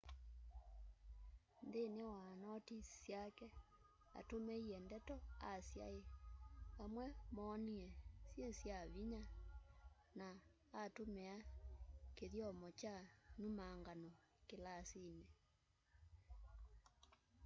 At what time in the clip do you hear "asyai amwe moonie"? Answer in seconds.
5.53-7.87